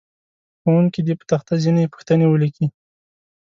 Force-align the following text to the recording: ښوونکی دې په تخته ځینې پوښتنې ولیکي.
ښوونکی 0.61 1.01
دې 1.07 1.13
په 1.19 1.25
تخته 1.31 1.53
ځینې 1.63 1.91
پوښتنې 1.93 2.25
ولیکي. 2.27 2.65